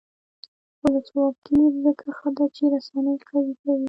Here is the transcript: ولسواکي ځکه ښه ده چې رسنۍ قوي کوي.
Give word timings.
ولسواکي 0.81 1.59
ځکه 1.83 2.07
ښه 2.17 2.29
ده 2.37 2.45
چې 2.55 2.63
رسنۍ 2.73 3.15
قوي 3.29 3.53
کوي. 3.61 3.79